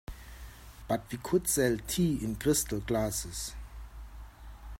[0.87, 3.53] But we could sell tea in crystal glasses.